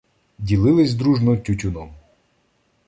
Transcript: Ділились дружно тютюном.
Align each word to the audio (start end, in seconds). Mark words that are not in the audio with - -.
Ділились 0.39 0.93
дружно 0.95 1.37
тютюном. 1.37 1.93